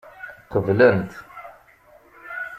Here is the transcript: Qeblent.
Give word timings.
Qeblent. 0.51 1.11